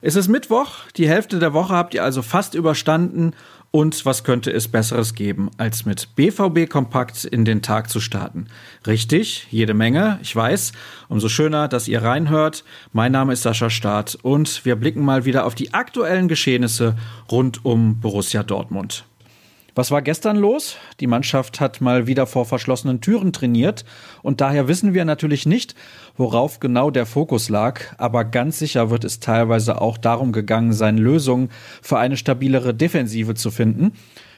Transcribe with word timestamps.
Es 0.00 0.14
ist 0.14 0.28
Mittwoch, 0.28 0.68
die 0.96 1.08
Hälfte 1.08 1.40
der 1.40 1.52
Woche 1.52 1.74
habt 1.74 1.94
ihr 1.94 2.04
also 2.04 2.22
fast 2.22 2.54
überstanden 2.54 3.32
und 3.72 4.06
was 4.06 4.22
könnte 4.22 4.52
es 4.52 4.68
Besseres 4.68 5.16
geben, 5.16 5.50
als 5.56 5.84
mit 5.84 6.14
BVB 6.14 6.70
Kompakt 6.70 7.24
in 7.24 7.44
den 7.44 7.60
Tag 7.60 7.90
zu 7.90 7.98
starten? 7.98 8.46
Richtig, 8.86 9.48
jede 9.50 9.74
Menge, 9.74 10.20
ich 10.22 10.36
weiß. 10.36 10.70
Umso 11.08 11.28
schöner, 11.28 11.66
dass 11.66 11.88
ihr 11.88 12.04
reinhört. 12.04 12.62
Mein 12.92 13.10
Name 13.10 13.32
ist 13.32 13.42
Sascha 13.42 13.70
Staat 13.70 14.16
und 14.22 14.64
wir 14.64 14.76
blicken 14.76 15.04
mal 15.04 15.24
wieder 15.24 15.44
auf 15.44 15.56
die 15.56 15.74
aktuellen 15.74 16.28
Geschehnisse 16.28 16.94
rund 17.32 17.64
um 17.64 17.98
Borussia 17.98 18.44
Dortmund. 18.44 19.07
Was 19.78 19.92
war 19.92 20.02
gestern 20.02 20.36
los? 20.36 20.76
Die 20.98 21.06
Mannschaft 21.06 21.60
hat 21.60 21.80
mal 21.80 22.08
wieder 22.08 22.26
vor 22.26 22.46
verschlossenen 22.46 23.00
Türen 23.00 23.32
trainiert 23.32 23.84
und 24.24 24.40
daher 24.40 24.66
wissen 24.66 24.92
wir 24.92 25.04
natürlich 25.04 25.46
nicht, 25.46 25.76
worauf 26.16 26.58
genau 26.58 26.90
der 26.90 27.06
Fokus 27.06 27.48
lag, 27.48 27.82
aber 27.96 28.24
ganz 28.24 28.58
sicher 28.58 28.90
wird 28.90 29.04
es 29.04 29.20
teilweise 29.20 29.80
auch 29.80 29.96
darum 29.96 30.32
gegangen 30.32 30.72
sein, 30.72 30.98
Lösungen 30.98 31.50
für 31.80 31.96
eine 31.96 32.16
stabilere 32.16 32.74
Defensive 32.74 33.34
zu 33.34 33.52
finden. 33.52 33.92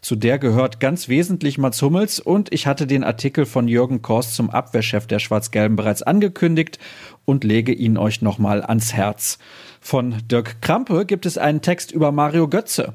Zu 0.00 0.16
der 0.16 0.38
gehört 0.38 0.80
ganz 0.80 1.10
wesentlich 1.10 1.58
Mats 1.58 1.82
Hummels 1.82 2.18
und 2.18 2.50
ich 2.54 2.66
hatte 2.66 2.86
den 2.86 3.04
Artikel 3.04 3.44
von 3.44 3.68
Jürgen 3.68 4.00
Korst 4.00 4.36
zum 4.36 4.48
Abwehrchef 4.48 5.06
der 5.06 5.18
Schwarz-Gelben 5.18 5.76
bereits 5.76 6.02
angekündigt 6.02 6.78
und 7.26 7.44
lege 7.44 7.72
ihn 7.74 7.98
euch 7.98 8.22
nochmal 8.22 8.62
ans 8.62 8.94
Herz. 8.94 9.38
Von 9.82 10.14
Dirk 10.30 10.62
Krampe 10.62 11.04
gibt 11.04 11.26
es 11.26 11.36
einen 11.36 11.60
Text 11.60 11.92
über 11.92 12.10
Mario 12.10 12.48
Götze. 12.48 12.94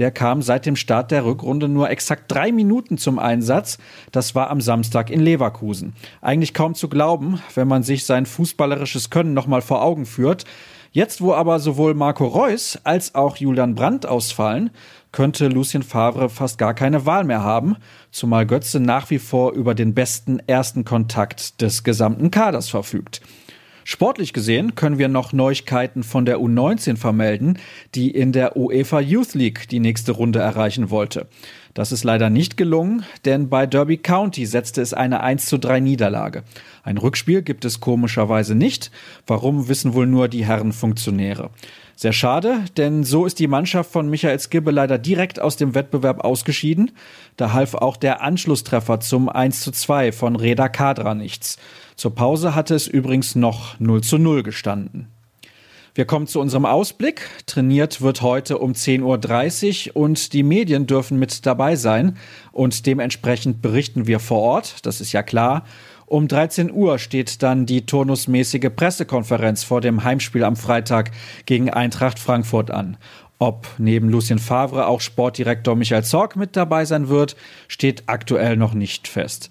Der 0.00 0.10
kam 0.10 0.40
seit 0.40 0.64
dem 0.64 0.76
Start 0.76 1.10
der 1.10 1.26
Rückrunde 1.26 1.68
nur 1.68 1.90
exakt 1.90 2.24
drei 2.32 2.52
Minuten 2.52 2.96
zum 2.96 3.18
Einsatz. 3.18 3.76
Das 4.12 4.34
war 4.34 4.48
am 4.48 4.62
Samstag 4.62 5.10
in 5.10 5.20
Leverkusen. 5.20 5.92
Eigentlich 6.22 6.54
kaum 6.54 6.74
zu 6.74 6.88
glauben, 6.88 7.42
wenn 7.54 7.68
man 7.68 7.82
sich 7.82 8.06
sein 8.06 8.24
fußballerisches 8.24 9.10
Können 9.10 9.34
nochmal 9.34 9.60
vor 9.60 9.82
Augen 9.82 10.06
führt. 10.06 10.46
Jetzt, 10.90 11.20
wo 11.20 11.34
aber 11.34 11.60
sowohl 11.60 11.92
Marco 11.92 12.24
Reus 12.24 12.78
als 12.82 13.14
auch 13.14 13.36
Julian 13.36 13.74
Brandt 13.74 14.06
ausfallen, 14.06 14.70
könnte 15.12 15.48
Lucien 15.48 15.82
Favre 15.82 16.30
fast 16.30 16.56
gar 16.56 16.72
keine 16.72 17.04
Wahl 17.04 17.24
mehr 17.24 17.44
haben, 17.44 17.76
zumal 18.10 18.46
Götze 18.46 18.80
nach 18.80 19.10
wie 19.10 19.18
vor 19.18 19.52
über 19.52 19.74
den 19.74 19.92
besten 19.92 20.38
ersten 20.46 20.86
Kontakt 20.86 21.60
des 21.60 21.84
gesamten 21.84 22.30
Kaders 22.30 22.70
verfügt. 22.70 23.20
Sportlich 23.92 24.32
gesehen 24.32 24.76
können 24.76 24.98
wir 24.98 25.08
noch 25.08 25.32
Neuigkeiten 25.32 26.04
von 26.04 26.24
der 26.24 26.38
U19 26.38 26.96
vermelden, 26.96 27.58
die 27.96 28.12
in 28.12 28.30
der 28.30 28.56
UEFA 28.56 29.00
Youth 29.00 29.34
League 29.34 29.68
die 29.68 29.80
nächste 29.80 30.12
Runde 30.12 30.38
erreichen 30.38 30.90
wollte. 30.90 31.26
Das 31.74 31.92
ist 31.92 32.02
leider 32.02 32.30
nicht 32.30 32.56
gelungen, 32.56 33.04
denn 33.24 33.48
bei 33.48 33.66
Derby 33.66 33.96
County 33.96 34.44
setzte 34.44 34.82
es 34.82 34.92
eine 34.92 35.20
1 35.20 35.46
zu 35.46 35.58
3 35.58 35.80
Niederlage. 35.80 36.42
Ein 36.82 36.98
Rückspiel 36.98 37.42
gibt 37.42 37.64
es 37.64 37.80
komischerweise 37.80 38.54
nicht. 38.54 38.90
Warum 39.26 39.68
wissen 39.68 39.94
wohl 39.94 40.06
nur 40.06 40.28
die 40.28 40.44
Herren 40.44 40.72
Funktionäre. 40.72 41.50
Sehr 41.94 42.12
schade, 42.12 42.64
denn 42.76 43.04
so 43.04 43.26
ist 43.26 43.38
die 43.38 43.46
Mannschaft 43.46 43.92
von 43.92 44.08
Michael 44.08 44.40
Skibbe 44.40 44.70
leider 44.70 44.96
direkt 44.98 45.38
aus 45.38 45.56
dem 45.56 45.74
Wettbewerb 45.74 46.24
ausgeschieden. 46.24 46.92
Da 47.36 47.52
half 47.52 47.74
auch 47.74 47.96
der 47.96 48.22
Anschlusstreffer 48.22 49.00
zum 49.00 49.28
1 49.28 49.60
zu 49.60 49.70
2 49.70 50.10
von 50.10 50.34
Reda 50.34 50.68
Kadra 50.68 51.14
nichts. 51.14 51.58
Zur 51.96 52.14
Pause 52.14 52.54
hatte 52.54 52.74
es 52.74 52.88
übrigens 52.88 53.34
noch 53.34 53.78
0 53.78 54.00
zu 54.02 54.16
0 54.16 54.42
gestanden. 54.42 55.08
Wir 55.92 56.04
kommen 56.04 56.28
zu 56.28 56.40
unserem 56.40 56.66
Ausblick. 56.66 57.22
Trainiert 57.46 58.00
wird 58.00 58.22
heute 58.22 58.58
um 58.58 58.72
10.30 58.72 59.88
Uhr 59.88 59.96
und 59.96 60.32
die 60.32 60.44
Medien 60.44 60.86
dürfen 60.86 61.18
mit 61.18 61.44
dabei 61.46 61.74
sein 61.74 62.16
und 62.52 62.86
dementsprechend 62.86 63.60
berichten 63.60 64.06
wir 64.06 64.20
vor 64.20 64.40
Ort, 64.40 64.86
das 64.86 65.00
ist 65.00 65.12
ja 65.12 65.24
klar. 65.24 65.64
Um 66.06 66.28
13 66.28 66.72
Uhr 66.72 66.98
steht 66.98 67.42
dann 67.42 67.66
die 67.66 67.86
turnusmäßige 67.86 68.70
Pressekonferenz 68.74 69.64
vor 69.64 69.80
dem 69.80 70.04
Heimspiel 70.04 70.44
am 70.44 70.56
Freitag 70.56 71.10
gegen 71.46 71.70
Eintracht 71.70 72.18
Frankfurt 72.18 72.70
an. 72.70 72.96
Ob 73.38 73.66
neben 73.78 74.10
Lucien 74.10 74.38
Favre 74.38 74.86
auch 74.86 75.00
Sportdirektor 75.00 75.74
Michael 75.74 76.04
Zorg 76.04 76.36
mit 76.36 76.56
dabei 76.56 76.84
sein 76.84 77.08
wird, 77.08 77.36
steht 77.68 78.04
aktuell 78.06 78.56
noch 78.56 78.74
nicht 78.74 79.08
fest. 79.08 79.50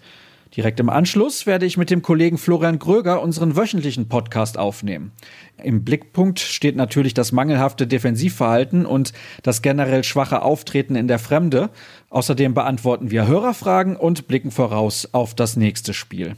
Direkt 0.56 0.80
im 0.80 0.90
Anschluss 0.90 1.46
werde 1.46 1.68
ich 1.68 1.78
mit 1.78 1.92
dem 1.92 2.02
Kollegen 2.02 2.40
Florian 2.40 2.80
Gröger 2.80 3.22
unseren 3.22 3.56
wöchentlichen 3.56 4.10
Podcast 4.10 4.58
aufnehmen. 4.58 5.12
Im 5.64 5.84
Blickpunkt 5.84 6.40
steht 6.40 6.76
natürlich 6.76 7.14
das 7.14 7.32
mangelhafte 7.32 7.86
Defensivverhalten 7.86 8.88
und 8.88 9.14
das 9.44 9.62
generell 9.62 10.04
schwache 10.04 10.42
Auftreten 10.42 10.96
in 10.96 11.08
der 11.08 11.20
Fremde. 11.20 11.70
Außerdem 12.10 12.56
beantworten 12.56 13.12
wir 13.12 13.28
Hörerfragen 13.28 13.96
und 13.96 14.28
blicken 14.28 14.50
voraus 14.50 15.10
auf 15.12 15.36
das 15.36 15.56
nächste 15.56 15.94
Spiel. 15.94 16.36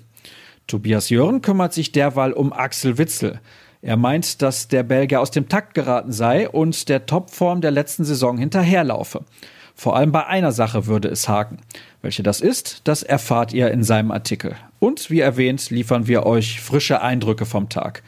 Tobias 0.68 1.10
Jörn 1.10 1.42
kümmert 1.42 1.74
sich 1.74 1.94
derweil 1.94 2.34
um 2.34 2.52
Axel 2.52 2.98
Witzel. 2.98 3.40
Er 3.82 3.96
meint, 3.98 4.42
dass 4.42 4.68
der 4.68 4.84
Belgier 4.84 5.22
aus 5.22 5.32
dem 5.32 5.48
Takt 5.48 5.74
geraten 5.74 6.12
sei 6.12 6.50
und 6.50 6.90
der 6.90 7.06
Topform 7.06 7.62
der 7.62 7.72
letzten 7.72 8.04
Saison 8.04 8.38
hinterherlaufe. 8.38 9.24
Vor 9.76 9.96
allem 9.96 10.12
bei 10.12 10.26
einer 10.28 10.52
Sache 10.52 10.86
würde 10.88 11.08
es 11.08 11.28
haken. 11.28 11.58
Welche 12.02 12.24
das 12.24 12.42
ist, 12.42 12.82
das 12.84 13.04
erfahrt 13.04 13.54
ihr 13.54 13.72
in 13.72 13.84
seinem 13.84 14.12
Artikel. 14.12 14.56
Und 14.80 15.10
wie 15.10 15.20
erwähnt, 15.20 15.70
liefern 15.70 16.08
wir 16.08 16.26
euch 16.26 16.62
frische 16.62 17.02
Eindrücke 17.02 17.46
vom 17.46 17.70
Tag. 17.70 18.04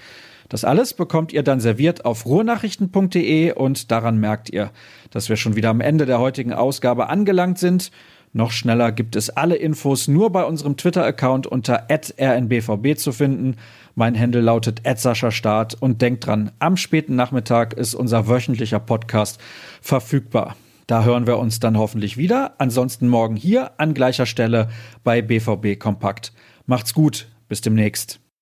Das 0.49 0.63
alles 0.65 0.93
bekommt 0.93 1.33
ihr 1.33 1.41
dann 1.41 1.59
serviert 1.59 2.05
auf 2.05 2.25
ruhrnachrichten.de 2.25 3.53
und 3.53 3.91
daran 3.91 4.19
merkt 4.19 4.51
ihr, 4.51 4.71
dass 5.09 5.29
wir 5.29 5.35
schon 5.35 5.55
wieder 5.55 5.69
am 5.69 5.81
Ende 5.81 6.05
der 6.05 6.19
heutigen 6.19 6.53
Ausgabe 6.53 7.09
angelangt 7.09 7.57
sind. 7.57 7.91
Noch 8.33 8.51
schneller 8.51 8.91
gibt 8.91 9.15
es 9.15 9.29
alle 9.29 9.55
Infos 9.55 10.07
nur 10.07 10.31
bei 10.31 10.43
unserem 10.43 10.75
Twitter-Account 10.75 11.45
unter 11.45 11.87
rnbvb 11.89 12.95
zu 12.97 13.11
finden. 13.11 13.57
Mein 13.95 14.19
Handle 14.19 14.41
lautet 14.41 14.81
Start 15.29 15.75
und 15.79 16.01
denkt 16.01 16.25
dran, 16.25 16.51
am 16.57 16.77
späten 16.77 17.15
Nachmittag 17.15 17.73
ist 17.73 17.93
unser 17.93 18.27
wöchentlicher 18.27 18.79
Podcast 18.79 19.39
verfügbar. 19.81 20.55
Da 20.87 21.03
hören 21.03 21.27
wir 21.27 21.37
uns 21.37 21.59
dann 21.59 21.77
hoffentlich 21.77 22.17
wieder. 22.17 22.55
Ansonsten 22.57 23.07
morgen 23.07 23.35
hier 23.35 23.79
an 23.79 23.93
gleicher 23.93 24.25
Stelle 24.25 24.69
bei 25.03 25.21
BVB 25.21 25.79
Kompakt. 25.79 26.33
Macht's 26.65 26.93
gut, 26.93 27.27
bis 27.47 27.61
demnächst. 27.61 28.22